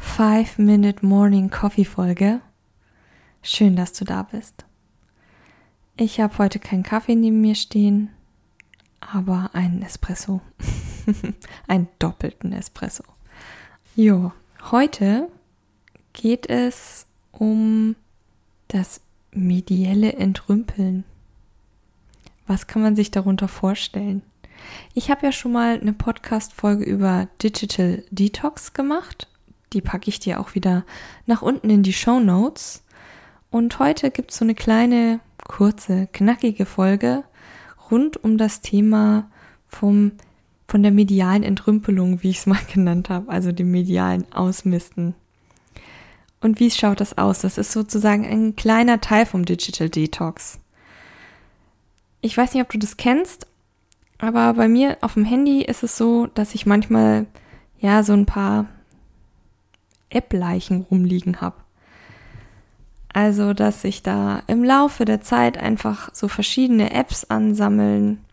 [0.00, 2.40] 5-Minute Morning Coffee Folge.
[3.42, 4.64] Schön, dass du da bist.
[5.96, 8.10] Ich habe heute keinen Kaffee neben mir stehen,
[9.00, 10.40] aber einen Espresso.
[11.66, 13.04] einen doppelten Espresso.
[13.96, 14.32] Jo,
[14.70, 15.28] heute
[16.12, 17.96] geht es um
[18.68, 19.00] das
[19.32, 21.04] medielle Entrümpeln.
[22.46, 24.22] Was kann man sich darunter vorstellen?
[24.94, 29.28] Ich habe ja schon mal eine Podcast-Folge über Digital Detox gemacht.
[29.72, 30.84] Die packe ich dir auch wieder
[31.26, 32.84] nach unten in die Show Notes.
[33.50, 37.24] Und heute gibt es so eine kleine kurze, knackige Folge
[37.90, 39.30] rund um das Thema
[39.66, 40.12] vom,
[40.66, 45.14] von der medialen Entrümpelung, wie ich es mal genannt habe, also dem medialen Ausmisten.
[46.40, 47.40] Und wie schaut das aus?
[47.40, 50.60] Das ist sozusagen ein kleiner Teil vom Digital Detox.
[52.20, 53.46] Ich weiß nicht, ob du das kennst,
[54.18, 57.26] aber bei mir auf dem Handy ist es so, dass ich manchmal
[57.80, 58.66] ja so ein paar
[60.10, 61.56] App-Leichen rumliegen habe.
[63.12, 68.24] Also, dass sich da im Laufe der Zeit einfach so verschiedene Apps ansammeln,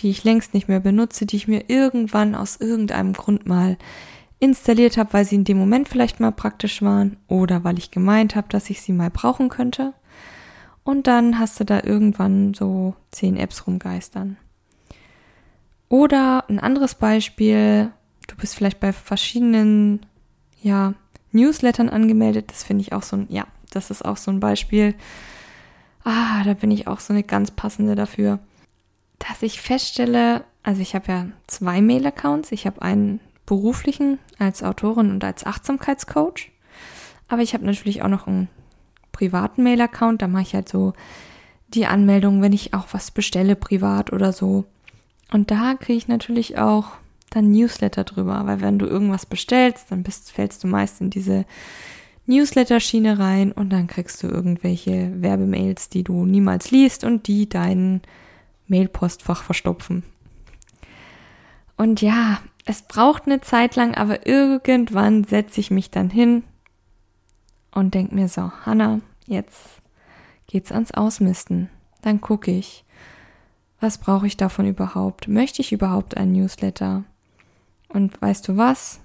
[0.00, 3.76] die ich längst nicht mehr benutze, die ich mir irgendwann aus irgendeinem Grund mal
[4.40, 8.36] installiert habe, weil sie in dem Moment vielleicht mal praktisch waren oder weil ich gemeint
[8.36, 9.94] habe, dass ich sie mal brauchen könnte.
[10.84, 14.36] Und dann hast du da irgendwann so zehn Apps rumgeistern.
[15.88, 17.90] Oder ein anderes Beispiel,
[18.26, 20.06] du bist vielleicht bei verschiedenen,
[20.62, 20.94] ja,
[21.32, 22.50] Newslettern angemeldet.
[22.50, 24.94] Das finde ich auch so ein, ja, das ist auch so ein Beispiel.
[26.04, 28.38] Ah, da bin ich auch so eine ganz passende dafür.
[29.18, 32.52] Dass ich feststelle, also ich habe ja zwei Mail-Accounts.
[32.52, 36.50] Ich habe einen beruflichen als Autorin und als Achtsamkeitscoach.
[37.28, 38.48] Aber ich habe natürlich auch noch einen
[39.12, 40.22] privaten Mail-Account.
[40.22, 40.94] Da mache ich halt so
[41.68, 44.64] die Anmeldung, wenn ich auch was bestelle, privat oder so.
[45.32, 46.92] Und da kriege ich natürlich auch
[47.30, 51.44] dann Newsletter drüber, weil wenn du irgendwas bestellst, dann bist, fällst du meist in diese
[52.26, 58.02] Newsletter-Schiene rein und dann kriegst du irgendwelche Werbemails, die du niemals liest und die dein
[58.66, 60.02] Mailpostfach verstopfen.
[61.76, 66.44] Und ja, es braucht eine Zeit lang, aber irgendwann setze ich mich dann hin
[67.70, 69.80] und denke mir so, Hanna, jetzt
[70.46, 71.70] geht's ans Ausmisten.
[72.02, 72.84] Dann gucke ich,
[73.80, 75.28] was brauche ich davon überhaupt?
[75.28, 77.04] Möchte ich überhaupt ein Newsletter?
[77.88, 79.00] Und weißt du was?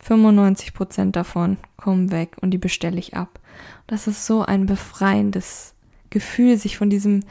[0.00, 3.40] 95 Prozent davon kommen weg und die bestelle ich ab.
[3.86, 5.74] Das ist so ein befreiendes
[6.08, 7.22] Gefühl, sich von diesem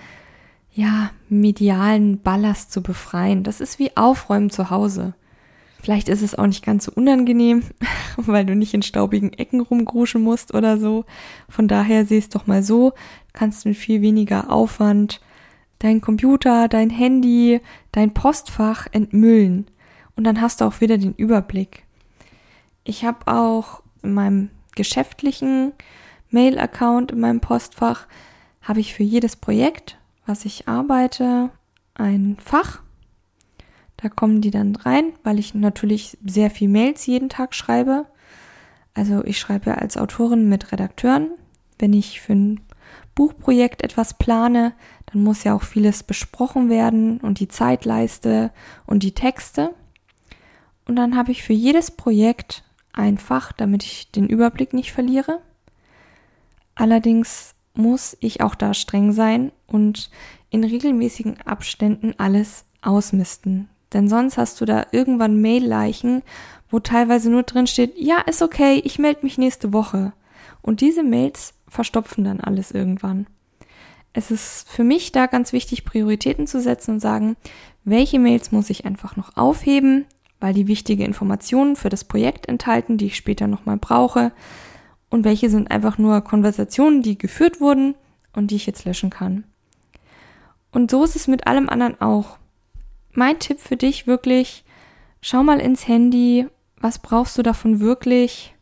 [0.71, 3.43] ja, medialen Ballast zu befreien.
[3.43, 5.13] Das ist wie Aufräumen zu Hause.
[5.81, 7.63] Vielleicht ist es auch nicht ganz so unangenehm,
[8.17, 11.05] weil du nicht in staubigen Ecken rumgruschen musst oder so.
[11.47, 12.93] Von daher sieh es doch mal so,
[13.33, 15.21] kannst mit viel weniger Aufwand
[15.79, 17.61] dein Computer, dein Handy,
[17.93, 19.67] dein Postfach entmüllen.
[20.19, 21.85] Und dann hast du auch wieder den Überblick.
[22.83, 25.71] Ich habe auch in meinem geschäftlichen
[26.29, 28.05] Mail-Account, in meinem Postfach,
[28.61, 31.51] habe ich für jedes Projekt, was ich arbeite,
[31.93, 32.81] ein Fach.
[33.95, 38.05] Da kommen die dann rein, weil ich natürlich sehr viel Mails jeden Tag schreibe.
[38.93, 41.29] Also ich schreibe als Autorin mit Redakteuren.
[41.77, 42.59] Wenn ich für ein
[43.15, 44.73] Buchprojekt etwas plane,
[45.05, 48.51] dann muss ja auch vieles besprochen werden und die Zeitleiste
[48.85, 49.73] und die Texte.
[50.89, 52.63] Und dann habe ich für jedes Projekt
[52.93, 55.39] einfach, damit ich den Überblick nicht verliere.
[56.73, 60.09] Allerdings muss ich auch da streng sein und
[60.49, 63.69] in regelmäßigen Abständen alles ausmisten.
[63.93, 66.23] Denn sonst hast du da irgendwann Mail-Leichen,
[66.71, 70.13] wo teilweise nur drin steht, ja, ist okay, ich melde mich nächste Woche.
[70.63, 73.27] Und diese Mails verstopfen dann alles irgendwann.
[74.11, 77.35] Es ist für mich da ganz wichtig, Prioritäten zu setzen und sagen,
[77.83, 80.07] welche Mails muss ich einfach noch aufheben,
[80.39, 84.31] weil die wichtige Informationen für das Projekt enthalten, die ich später nochmal brauche.
[85.09, 87.95] Und welche sind einfach nur Konversationen, die geführt wurden
[88.33, 89.43] und die ich jetzt löschen kann.
[90.71, 92.37] Und so ist es mit allem anderen auch.
[93.11, 94.63] Mein Tipp für dich wirklich,
[95.21, 96.47] schau mal ins Handy,
[96.79, 98.55] was brauchst du davon wirklich?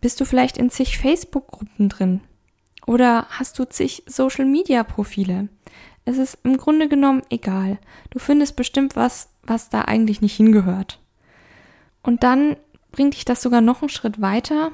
[0.00, 2.20] Bist du vielleicht in zig Facebook-Gruppen drin?
[2.86, 5.48] Oder hast du zig Social-Media-Profile?
[6.04, 7.78] Es ist im Grunde genommen egal.
[8.10, 11.00] Du findest bestimmt was, was da eigentlich nicht hingehört.
[12.02, 12.56] Und dann
[12.92, 14.70] bringt dich das sogar noch einen Schritt weiter.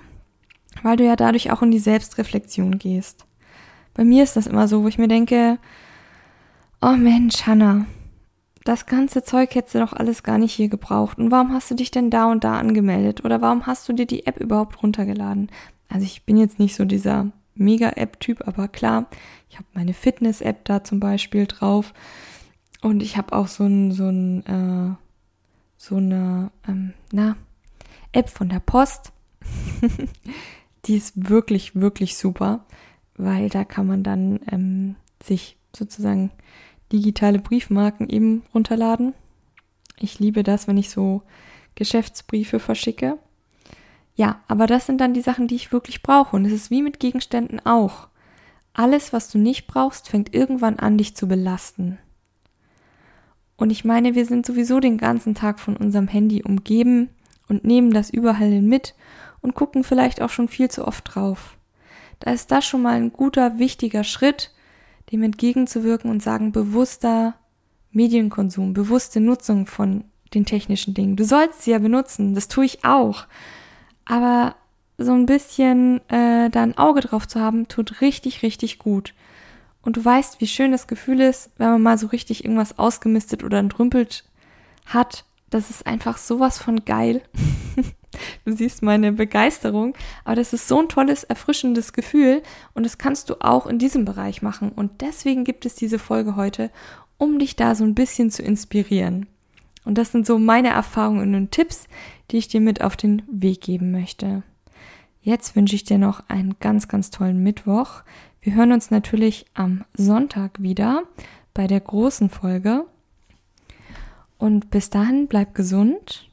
[0.83, 3.27] weil du ja dadurch auch in die Selbstreflexion gehst.
[3.95, 5.59] Bei mir ist das immer so, wo ich mir denke,
[6.83, 7.87] oh Mensch, Hannah,
[8.65, 11.19] das ganze Zeug hättest du doch alles gar nicht hier gebraucht.
[11.19, 13.25] Und warum hast du dich denn da und da angemeldet?
[13.25, 15.51] Oder warum hast du dir die App überhaupt runtergeladen?
[15.89, 19.07] Also ich bin jetzt nicht so dieser Mega-App-Typ, aber klar,
[19.49, 21.93] ich habe meine Fitness-App da zum Beispiel drauf.
[22.85, 24.95] Und ich habe auch so ein, so ein, äh,
[25.79, 27.35] so eine, ähm, na,
[28.13, 29.11] App von der Post.
[30.85, 32.67] die ist wirklich, wirklich super,
[33.17, 36.31] weil da kann man dann ähm, sich sozusagen
[36.93, 39.15] digitale Briefmarken eben runterladen.
[39.99, 41.23] Ich liebe das, wenn ich so
[41.77, 43.17] Geschäftsbriefe verschicke.
[44.15, 46.37] Ja, aber das sind dann die Sachen, die ich wirklich brauche.
[46.37, 48.09] Und es ist wie mit Gegenständen auch.
[48.75, 51.99] Alles, was du nicht brauchst, fängt irgendwann an, dich zu belasten.
[53.57, 57.09] Und ich meine, wir sind sowieso den ganzen Tag von unserem Handy umgeben
[57.49, 58.95] und nehmen das überall mit
[59.41, 61.57] und gucken vielleicht auch schon viel zu oft drauf.
[62.21, 64.51] Da ist das schon mal ein guter, wichtiger Schritt,
[65.13, 67.35] dem entgegenzuwirken und sagen, bewusster
[67.93, 71.17] Medienkonsum, bewusste Nutzung von den technischen Dingen.
[71.17, 73.27] Du sollst sie ja benutzen, das tue ich auch.
[74.05, 74.57] Aber
[74.99, 79.15] so ein bisschen äh, da ein Auge drauf zu haben, tut richtig, richtig gut.
[79.85, 83.45] Und du weißt, wie schön das Gefühl ist, wenn man mal so richtig irgendwas ausgemistet
[83.45, 84.25] oder entrümpelt
[84.87, 85.25] hat.
[85.51, 87.23] Das ist einfach sowas von geil.
[88.45, 89.95] Du siehst meine Begeisterung,
[90.25, 94.05] aber das ist so ein tolles, erfrischendes Gefühl und das kannst du auch in diesem
[94.05, 94.71] Bereich machen.
[94.71, 96.71] Und deswegen gibt es diese Folge heute,
[97.19, 99.27] um dich da so ein bisschen zu inspirieren.
[99.85, 101.89] Und das sind so meine Erfahrungen und Tipps,
[102.31, 104.45] die ich dir mit auf den Weg geben möchte.
[105.25, 108.03] Jetzt wünsche ich dir noch einen ganz, ganz tollen Mittwoch.
[108.43, 111.05] Wir hören uns natürlich am Sonntag wieder
[111.55, 112.85] bei der großen Folge.
[114.37, 116.29] Und bis dahin bleib gesund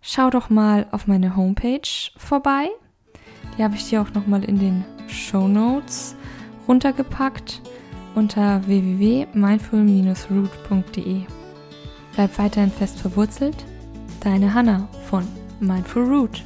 [0.00, 2.68] schau doch mal auf meine Homepage vorbei.
[3.56, 6.16] Die habe ich dir auch nochmal in den Show Notes
[6.66, 7.62] runtergepackt
[8.16, 11.20] unter www.mindful-root.de.
[12.14, 13.64] Bleib weiterhin fest verwurzelt.
[14.20, 15.28] Deine Hanna von
[15.60, 16.42] Mindful Root.